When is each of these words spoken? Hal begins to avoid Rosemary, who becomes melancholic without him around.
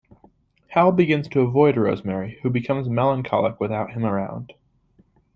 Hal 0.69 0.91
begins 0.93 1.27
to 1.27 1.41
avoid 1.41 1.77
Rosemary, 1.77 2.39
who 2.41 2.49
becomes 2.49 2.89
melancholic 2.89 3.59
without 3.59 3.91
him 3.91 4.03
around. 4.03 4.53